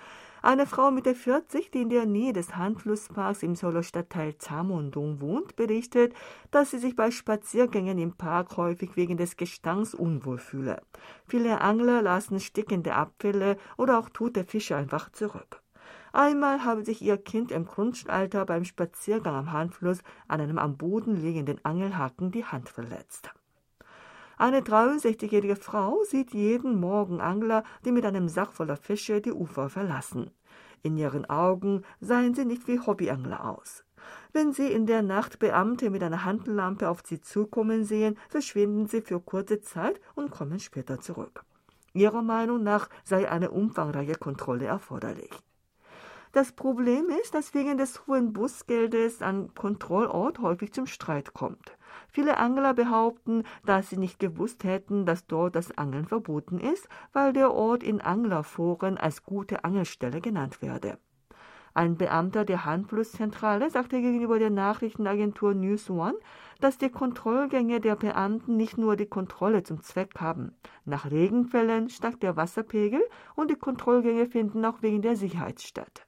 Eine 0.43 0.67
Frau 0.67 0.91
Mitte 0.91 1.15
40, 1.15 1.71
die 1.71 1.81
in 1.81 1.89
der 1.89 2.05
Nähe 2.05 2.31
des 2.31 2.55
Handflussparks 2.55 3.41
im 3.41 3.55
Solo-Stadtteil 3.55 4.37
Zamondong 4.37 5.19
wohnt, 5.19 5.55
berichtet, 5.55 6.13
dass 6.51 6.71
sie 6.71 6.77
sich 6.77 6.95
bei 6.95 7.09
Spaziergängen 7.09 7.97
im 7.97 8.13
Park 8.13 8.55
häufig 8.55 8.95
wegen 8.95 9.17
des 9.17 9.35
Gestanks 9.35 9.95
unwohl 9.95 10.37
fühle. 10.37 10.81
Viele 11.25 11.61
Angler 11.61 12.03
lassen 12.03 12.39
stickende 12.39 12.93
Abfälle 12.93 13.57
oder 13.77 13.97
auch 13.97 14.09
tote 14.09 14.43
Fische 14.43 14.75
einfach 14.75 15.11
zurück. 15.11 15.61
Einmal 16.13 16.63
habe 16.63 16.85
sich 16.85 17.01
ihr 17.01 17.17
Kind 17.17 17.51
im 17.51 17.65
Grundschulalter 17.65 18.45
beim 18.45 18.63
Spaziergang 18.63 19.35
am 19.35 19.51
Handfluss 19.51 19.99
an 20.27 20.41
einem 20.41 20.59
am 20.59 20.77
Boden 20.77 21.15
liegenden 21.15 21.63
Angelhaken 21.65 22.31
die 22.31 22.45
Hand 22.45 22.69
verletzt. 22.69 23.31
Eine 24.39 24.61
63-jährige 24.61 25.55
Frau 25.55 26.03
sieht 26.03 26.31
jeden 26.31 26.79
Morgen 26.79 27.21
Angler, 27.21 27.63
die 27.83 27.91
mit 27.91 28.05
einem 28.05 28.29
Sack 28.29 28.53
voller 28.53 28.77
Fische 28.77 29.19
die 29.19 29.31
Ufer 29.31 29.67
verlassen. 29.67 30.29
In 30.83 30.95
ihren 30.95 31.27
Augen 31.27 31.81
seien 32.01 32.35
sie 32.35 32.45
nicht 32.45 32.67
wie 32.67 32.79
Hobbyangler 32.79 33.49
aus. 33.49 33.83
Wenn 34.33 34.53
sie 34.53 34.71
in 34.71 34.85
der 34.85 35.01
Nacht 35.01 35.39
Beamte 35.39 35.89
mit 35.89 36.03
einer 36.03 36.23
Handlampe 36.23 36.87
auf 36.87 37.01
sie 37.03 37.19
zukommen 37.19 37.83
sehen, 37.83 38.15
verschwinden 38.29 38.85
sie 38.85 39.01
für 39.01 39.19
kurze 39.19 39.59
Zeit 39.61 39.99
und 40.13 40.29
kommen 40.29 40.59
später 40.59 40.99
zurück. 40.99 41.43
Ihrer 41.93 42.21
Meinung 42.21 42.61
nach 42.61 42.89
sei 43.03 43.27
eine 43.27 43.49
umfangreiche 43.49 44.19
Kontrolle 44.19 44.65
erforderlich. 44.65 45.31
Das 46.37 46.51
Problem 46.51 47.09
ist, 47.19 47.33
dass 47.33 47.55
wegen 47.55 47.79
des 47.79 48.05
hohen 48.05 48.31
Busgeldes 48.31 49.23
an 49.23 49.55
Kontrollort 49.55 50.37
häufig 50.37 50.71
zum 50.71 50.85
Streit 50.85 51.33
kommt. 51.33 51.79
Viele 52.09 52.37
Angler 52.37 52.75
behaupten, 52.75 53.43
dass 53.65 53.89
sie 53.89 53.97
nicht 53.97 54.19
gewusst 54.19 54.63
hätten, 54.63 55.07
dass 55.07 55.25
dort 55.25 55.55
das 55.55 55.75
Angeln 55.79 56.05
verboten 56.05 56.59
ist, 56.59 56.87
weil 57.11 57.33
der 57.33 57.55
Ort 57.55 57.81
in 57.81 58.01
Anglerforen 58.01 58.99
als 58.99 59.23
gute 59.23 59.63
Angelstelle 59.63 60.21
genannt 60.21 60.61
werde. 60.61 60.99
Ein 61.73 61.97
Beamter 61.97 62.45
der 62.45 62.65
Handflusszentrale 62.65 63.71
sagte 63.71 63.99
gegenüber 63.99 64.37
der 64.37 64.51
Nachrichtenagentur 64.51 65.55
News 65.55 65.89
One, 65.89 66.19
dass 66.59 66.77
die 66.77 66.91
Kontrollgänge 66.91 67.81
der 67.81 67.95
Beamten 67.95 68.57
nicht 68.57 68.77
nur 68.77 68.95
die 68.95 69.07
Kontrolle 69.07 69.63
zum 69.63 69.81
Zweck 69.81 70.11
haben. 70.19 70.55
Nach 70.85 71.09
Regenfällen 71.09 71.89
steigt 71.89 72.21
der 72.21 72.35
Wasserpegel 72.35 73.01
und 73.33 73.49
die 73.49 73.55
Kontrollgänge 73.55 74.27
finden 74.27 74.63
auch 74.65 74.83
wegen 74.83 75.01
der 75.01 75.15
Sicherheit 75.15 75.61
statt. 75.61 76.06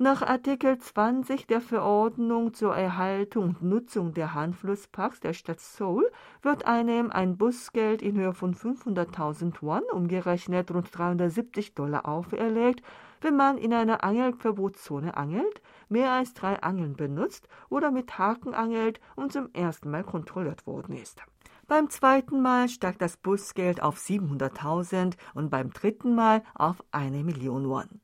Nach 0.00 0.22
Artikel 0.22 0.78
20 0.78 1.48
der 1.48 1.60
Verordnung 1.60 2.54
zur 2.54 2.72
Erhaltung 2.76 3.46
und 3.46 3.62
Nutzung 3.62 4.14
der 4.14 4.32
Hanflussparks 4.32 5.18
der 5.18 5.32
Stadt 5.32 5.58
Seoul 5.58 6.08
wird 6.40 6.68
einem 6.68 7.10
ein 7.10 7.36
Busgeld 7.36 8.00
in 8.00 8.16
Höhe 8.16 8.32
von 8.32 8.54
500.000 8.54 9.56
Won, 9.60 9.82
umgerechnet 9.90 10.70
rund 10.70 10.96
370 10.96 11.74
Dollar, 11.74 12.06
auferlegt, 12.06 12.80
wenn 13.22 13.34
man 13.34 13.58
in 13.58 13.74
einer 13.74 14.04
Angelverbotszone 14.04 15.16
angelt, 15.16 15.60
mehr 15.88 16.12
als 16.12 16.32
drei 16.32 16.62
Angeln 16.62 16.94
benutzt 16.94 17.48
oder 17.68 17.90
mit 17.90 18.20
Haken 18.20 18.54
angelt 18.54 19.00
und 19.16 19.32
zum 19.32 19.52
ersten 19.52 19.90
Mal 19.90 20.04
kontrolliert 20.04 20.64
worden 20.64 20.94
ist. 20.94 21.24
Beim 21.66 21.90
zweiten 21.90 22.40
Mal 22.40 22.68
steigt 22.68 23.02
das 23.02 23.16
Busgeld 23.16 23.82
auf 23.82 23.96
700.000 23.96 25.16
und 25.34 25.50
beim 25.50 25.70
dritten 25.70 26.14
Mal 26.14 26.44
auf 26.54 26.84
eine 26.92 27.24
Million 27.24 27.68
Won. 27.68 28.00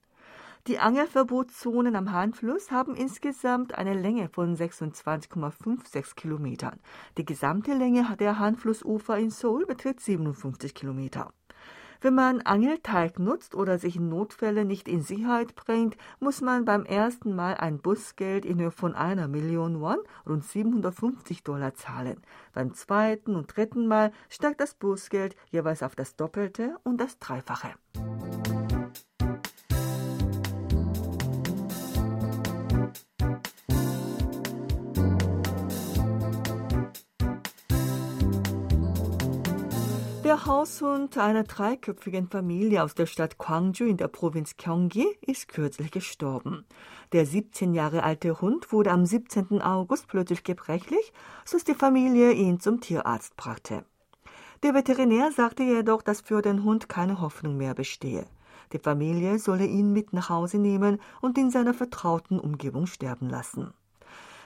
Die 0.66 0.79
Angelverbotszonen 0.79 1.94
am 1.94 2.11
Hahnfluss 2.11 2.70
haben 2.70 2.94
insgesamt 2.94 3.74
eine 3.74 3.92
Länge 3.92 4.31
von 4.31 4.57
26,56 4.57 6.14
Kilometern. 6.14 6.81
Die 7.18 7.27
gesamte 7.27 7.74
Länge 7.74 8.16
der 8.18 8.38
Hahnflussufer 8.38 9.18
in 9.18 9.29
Seoul 9.29 9.66
beträgt 9.66 10.00
57 10.00 10.74
Kilometer. 10.74 11.35
Wenn 12.00 12.14
man 12.14 12.40
Angelteig 12.40 13.18
nutzt 13.18 13.55
oder 13.55 13.79
sich 13.79 13.96
in 13.96 14.09
Notfällen 14.09 14.66
nicht 14.66 14.88
in 14.88 15.03
Sicherheit 15.03 15.55
bringt, 15.55 15.98
muss 16.18 16.40
man 16.40 16.64
beim 16.64 16.87
ersten 16.87 17.37
Mal 17.37 17.57
ein 17.57 17.79
Busgeld 17.79 18.46
in 18.46 18.59
Höhe 18.59 18.70
von 18.70 18.94
einer 18.94 19.29
Million 19.29 19.83
Won, 19.83 19.98
rund 20.27 20.44
750 20.44 21.42
Dollar 21.42 21.74
zahlen. 21.74 22.22
Beim 22.55 22.72
zweiten 22.72 23.37
und 23.37 23.55
dritten 23.55 23.87
Mal 23.87 24.12
steigt 24.31 24.62
das 24.62 24.72
Busgeld 24.72 25.37
jeweils 25.50 25.83
auf 25.83 25.94
das 25.94 26.16
Doppelte 26.16 26.79
und 26.85 27.03
das 27.03 27.18
Dreifache. 27.18 27.74
Der 40.35 40.47
Haushund 40.47 41.16
einer 41.16 41.44
dreiköpfigen 41.44 42.29
Familie 42.29 42.83
aus 42.83 42.97
der 42.97 43.07
Stadt 43.07 43.38
Gwangju 43.38 43.87
in 43.87 43.97
der 43.97 44.09
Provinz 44.09 44.57
Gyeonggi 44.57 45.07
ist 45.20 45.47
kürzlich 45.47 45.92
gestorben. 45.92 46.64
Der 47.12 47.25
17 47.25 47.73
Jahre 47.73 48.03
alte 48.03 48.40
Hund 48.40 48.73
wurde 48.73 48.90
am 48.90 49.07
17. 49.07 49.62
August 49.62 50.09
plötzlich 50.09 50.42
gebrechlich, 50.42 51.12
sodass 51.44 51.62
die 51.62 51.75
Familie 51.75 52.33
ihn 52.33 52.59
zum 52.59 52.81
Tierarzt 52.81 53.37
brachte. 53.37 53.85
Der 54.64 54.75
Veterinär 54.75 55.31
sagte 55.31 55.62
jedoch, 55.62 56.03
dass 56.03 56.20
für 56.20 56.42
den 56.42 56.64
Hund 56.64 56.88
keine 56.88 57.20
Hoffnung 57.20 57.57
mehr 57.57 57.75
bestehe. 57.75 58.27
Die 58.73 58.81
Familie 58.81 59.38
solle 59.38 59.66
ihn 59.66 59.92
mit 59.92 60.12
nach 60.12 60.31
Hause 60.31 60.59
nehmen 60.59 61.01
und 61.20 61.38
in 61.38 61.53
seiner 61.53 61.75
vertrauten 61.75 62.40
Umgebung 62.40 62.88
sterben 62.88 63.31
lassen. 63.31 63.73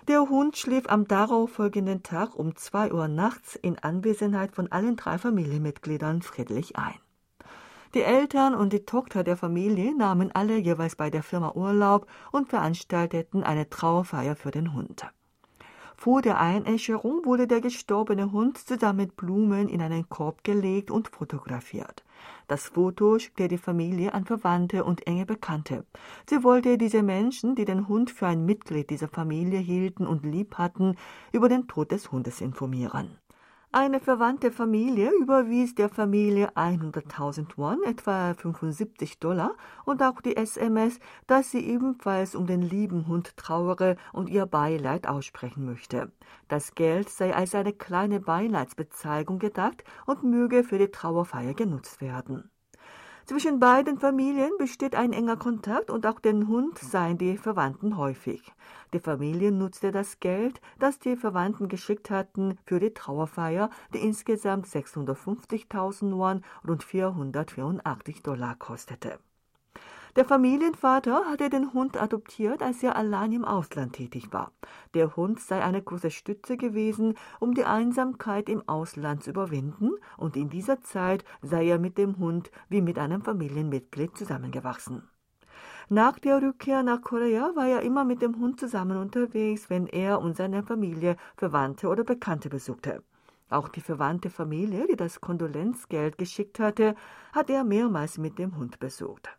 Der 0.09 0.31
Hund 0.31 0.57
schlief 0.57 0.88
am 0.88 1.07
darauffolgenden 1.07 2.03
Tag 2.03 2.35
um 2.35 2.57
zwei 2.57 2.94
Uhr 2.94 3.09
nachts 3.09 3.57
in 3.57 3.79
Anwesenheit 3.79 4.53
von 4.53 4.73
allen 4.73 4.97
drei 4.97 5.18
Familienmitgliedern 5.18 6.23
friedlich 6.23 6.79
ein. 6.79 6.94
Die 7.92 8.01
Eltern 8.01 8.55
und 8.55 8.73
die 8.73 8.87
Tochter 8.87 9.23
der 9.23 9.37
Familie 9.37 9.94
nahmen 9.94 10.33
alle 10.33 10.57
jeweils 10.57 10.97
bei 10.97 11.11
der 11.11 11.23
Firma 11.23 11.53
Urlaub 11.53 12.07
und 12.33 12.49
veranstalteten 12.49 13.42
eine 13.42 13.68
Trauerfeier 13.68 14.35
für 14.35 14.51
den 14.51 14.73
Hund. 14.73 15.07
Vor 15.94 16.23
der 16.23 16.40
Einäscherung 16.40 17.27
wurde 17.27 17.47
der 17.47 17.61
gestorbene 17.61 18.33
Hund 18.33 18.57
zusammen 18.57 19.01
mit 19.01 19.16
Blumen 19.16 19.68
in 19.68 19.83
einen 19.83 20.09
Korb 20.09 20.42
gelegt 20.42 20.90
und 20.90 21.09
fotografiert. 21.09 22.03
Das 22.46 22.68
Foto 22.68 23.18
schickte 23.18 23.48
die 23.48 23.59
Familie 23.59 24.14
an 24.14 24.24
Verwandte 24.24 24.85
und 24.85 25.07
enge 25.07 25.26
Bekannte. 25.26 25.85
Sie 26.28 26.42
wollte 26.42 26.78
diese 26.78 27.02
Menschen, 27.02 27.54
die 27.54 27.64
den 27.64 27.88
Hund 27.88 28.11
für 28.11 28.26
ein 28.26 28.44
Mitglied 28.44 28.90
dieser 28.90 29.09
Familie 29.09 29.59
hielten 29.59 30.07
und 30.07 30.24
lieb 30.24 30.57
hatten, 30.57 30.96
über 31.33 31.48
den 31.48 31.68
Tod 31.68 31.92
des 31.92 32.11
Hundes 32.11 32.40
informieren. 32.40 33.18
Eine 33.70 34.00
verwandte 34.00 34.50
Familie 34.50 35.11
überwies 35.20 35.74
der 35.74 35.90
Familie 35.90 36.57
100.000 36.57 37.59
Won, 37.59 37.83
etwa 37.85 38.33
75 38.33 39.18
Dollar, 39.18 39.57
und 39.85 40.02
auch 40.02 40.22
die 40.22 40.38
SMS, 40.38 40.98
dass 41.26 41.50
sie 41.50 41.61
ebenfalls 41.61 42.35
um 42.35 42.46
den 42.46 42.62
lieben 42.62 43.07
Hund 43.09 43.37
trauere 43.37 43.96
und 44.14 44.31
ihr 44.31 44.46
Beileid 44.46 45.07
aussprechen 45.07 45.66
möchte. 45.66 46.11
Das 46.48 46.74
Geld 46.76 47.11
sei 47.11 47.35
als 47.35 47.54
eine 47.54 47.74
kleine 47.74 48.20
Beileidsbezeigung 48.20 49.38
gedacht 49.38 49.85
und 50.07 50.24
möge 50.24 50.64
für 50.64 50.78
die 50.78 50.90
Trauerfeier 50.90 51.52
genutzt 51.52 52.00
werden. 52.00 52.50
Zwischen 53.29 53.61
beiden 53.61 53.99
Familien 53.99 54.53
besteht 54.57 54.95
ein 54.95 55.12
enger 55.12 55.37
Kontakt 55.37 55.91
und 55.91 56.07
auch 56.07 56.19
den 56.19 56.49
Hund 56.49 56.79
seien 56.79 57.19
die 57.19 57.37
Verwandten 57.37 57.99
häufig. 57.99 58.55
Die 58.95 59.01
Familie 59.01 59.53
nutzte 59.53 59.93
das 59.93 60.19
Geld, 60.19 60.62
das 60.79 60.99
die 60.99 61.14
Verwandten 61.14 61.69
geschickt 61.69 62.09
hatten, 62.09 62.57
für 62.64 62.81
die 62.81 62.95
Trauerfeier, 62.95 63.69
die 63.93 63.99
insgesamt 63.99 64.67
650.000 64.67 66.17
Won, 66.17 66.43
rund 66.67 66.83
484 66.83 68.23
Dollar 68.23 68.57
kostete. 68.57 69.19
Der 70.16 70.25
Familienvater 70.25 71.25
hatte 71.27 71.51
den 71.51 71.73
Hund 71.73 72.01
adoptiert, 72.01 72.62
als 72.62 72.83
er 72.83 72.97
allein 72.97 73.33
im 73.33 73.44
Ausland 73.44 73.92
tätig 73.94 74.33
war. 74.33 74.53
Der 74.94 75.16
Hund 75.16 75.40
sei 75.40 75.62
eine 75.62 75.83
große 75.83 76.11
Stütze 76.11 76.57
gewesen, 76.57 77.14
um 77.40 77.55
die 77.55 77.64
Einsamkeit 77.64 78.49
im 78.49 78.66
Ausland 78.68 79.23
zu 79.23 79.31
überwinden, 79.31 79.92
und 80.16 80.37
in 80.37 80.49
dieser 80.49 80.81
Zeit 80.81 81.25
sei 81.42 81.68
er 81.68 81.79
mit 81.79 81.99
dem 81.99 82.18
Hund 82.18 82.51
wie 82.68 82.81
mit 82.81 82.99
einem 82.99 83.23
Familienmitglied 83.23 84.16
zusammengewachsen. 84.16 85.09
Nach 85.90 86.18
der 86.18 86.42
Rückkehr 86.42 86.83
nach 86.83 87.01
Korea 87.01 87.53
war 87.55 87.66
er 87.66 87.83
immer 87.83 88.05
mit 88.05 88.21
dem 88.21 88.38
Hund 88.38 88.61
zusammen 88.61 88.99
unterwegs, 88.99 89.71
wenn 89.71 89.87
er 89.87 90.21
und 90.21 90.37
seine 90.37 90.62
Familie 90.62 91.16
Verwandte 91.37 91.88
oder 91.88 92.05
Bekannte 92.05 92.49
besuchte. 92.49 93.03
Auch 93.51 93.68
die 93.68 93.81
verwandte 93.81 94.29
Familie, 94.29 94.87
die 94.87 94.97
das 94.97 95.21
Kondolenzgeld 95.21 96.18
geschickt 96.18 96.61
hatte, 96.61 96.94
hat 97.33 97.49
er 97.49 97.64
mehrmals 97.64 98.18
mit 98.18 98.38
dem 98.38 98.59
Hund 98.59 98.79
besucht. 98.79 99.38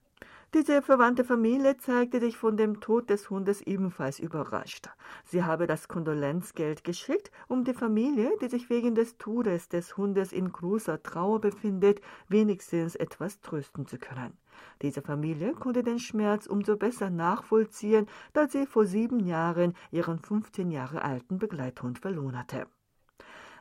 Diese 0.56 0.82
verwandte 0.82 1.24
Familie 1.24 1.78
zeigte 1.78 2.20
sich 2.20 2.36
von 2.36 2.58
dem 2.58 2.82
Tod 2.82 3.12
des 3.12 3.30
Hundes 3.30 3.62
ebenfalls 3.62 4.18
überrascht. 4.18 4.90
Sie 5.24 5.44
habe 5.44 5.68
das 5.68 5.88
Kondolenzgeld 5.88 6.84
geschickt, 6.84 7.30
um 7.48 7.64
die 7.64 7.76
Familie, 7.76 8.32
die 8.42 8.48
sich 8.48 8.68
wegen 8.68 8.96
des 8.96 9.20
Todes 9.20 9.70
des 9.70 9.96
Hundes 9.96 10.34
in 10.34 10.52
großer 10.52 11.04
Trauer 11.04 11.40
befindet, 11.40 12.02
wenigstens 12.30 12.96
etwas 12.96 13.42
trösten 13.42 13.86
zu 13.86 14.00
können. 14.00 14.36
Diese 14.82 15.04
Familie 15.04 15.54
konnte 15.54 15.84
den 15.84 16.00
Schmerz 16.00 16.48
umso 16.48 16.78
besser 16.78 17.12
nachvollziehen, 17.12 18.08
da 18.34 18.48
sie 18.48 18.66
vor 18.66 18.88
sieben 18.88 19.20
Jahren 19.20 19.76
ihren 19.92 20.18
15 20.18 20.72
Jahre 20.72 21.04
alten 21.04 21.38
Begleithund 21.38 22.00
verloren 22.00 22.40
hatte. 22.40 22.66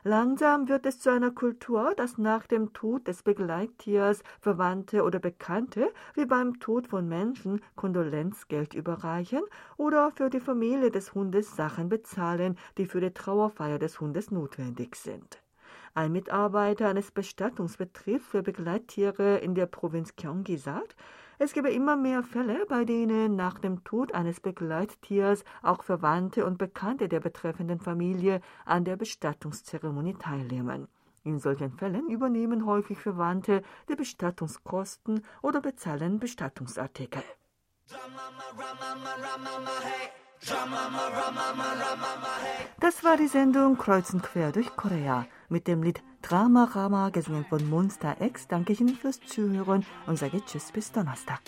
Langsam 0.03 0.69
wird 0.69 0.85
es 0.85 0.99
zu 0.99 1.09
einer 1.09 1.31
Kultur, 1.31 1.93
dass 1.93 2.17
nach 2.17 2.47
dem 2.47 2.71
Tod 2.71 3.07
des 3.07 3.21
Begleittiers 3.21 4.23
Verwandte 4.39 5.03
oder 5.03 5.19
Bekannte 5.19 5.91
wie 6.13 6.25
beim 6.25 6.59
Tod 6.61 6.87
von 6.87 7.09
Menschen 7.09 7.61
Kondolenzgeld 7.75 8.73
überreichen 8.73 9.41
oder 9.75 10.11
für 10.11 10.29
die 10.29 10.39
Familie 10.39 10.89
des 10.89 11.13
Hundes 11.13 11.53
Sachen 11.53 11.89
bezahlen, 11.89 12.57
die 12.77 12.85
für 12.85 13.01
die 13.01 13.13
Trauerfeier 13.13 13.77
des 13.77 13.99
Hundes 13.99 14.31
notwendig 14.31 14.95
sind. 14.95 15.41
Ein 15.95 16.13
Mitarbeiter 16.13 16.87
eines 16.87 17.11
Bestattungsbetriebs 17.11 18.25
für 18.25 18.41
Begleittiere 18.41 19.39
in 19.39 19.53
der 19.53 19.65
Provinz 19.65 20.15
Gyeonggi 20.15 20.57
sagt, 20.57 20.95
es 21.41 21.53
gebe 21.53 21.71
immer 21.71 21.95
mehr 21.95 22.21
Fälle, 22.21 22.65
bei 22.67 22.83
denen 22.83 23.37
nach 23.37 23.59
dem 23.59 23.83
Tod 23.85 24.13
eines 24.13 24.41
Begleittiers 24.41 25.45
auch 25.63 25.83
Verwandte 25.83 26.45
und 26.45 26.57
Bekannte 26.57 27.07
der 27.07 27.21
betreffenden 27.21 27.79
Familie 27.79 28.41
an 28.65 28.83
der 28.83 28.97
Bestattungszeremonie 28.97 30.15
teilnehmen. 30.15 30.89
In 31.23 31.39
solchen 31.39 31.71
Fällen 31.71 32.09
übernehmen 32.09 32.65
häufig 32.65 32.99
Verwandte 32.99 33.63
die 33.87 33.95
Bestattungskosten 33.95 35.23
oder 35.41 35.61
bezahlen 35.61 36.19
Bestattungsartikel. 36.19 37.23
Das 42.79 43.03
war 43.03 43.17
die 43.17 43.27
Sendung 43.27 43.77
Kreuz 43.77 44.13
und 44.13 44.23
Quer 44.23 44.51
durch 44.51 44.75
Korea 44.75 45.25
mit 45.47 45.67
dem 45.67 45.83
Lied 45.83 46.03
Drama 46.21 46.65
Rama, 46.65 47.09
gesungen 47.09 47.45
von 47.45 47.69
Monster 47.69 48.17
X. 48.19 48.47
Danke 48.47 48.73
Ihnen 48.73 48.95
fürs 48.95 49.19
Zuhören 49.21 49.85
und 50.07 50.17
sage 50.17 50.43
Tschüss 50.45 50.71
bis 50.71 50.91
Donnerstag. 50.91 51.41